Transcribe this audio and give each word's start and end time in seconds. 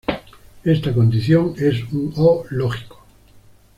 Esta 0.65 0.91
condición 0.95 1.53
es 1.59 1.83
un 1.93 2.11
O 2.17 2.43
lógico. 2.49 3.05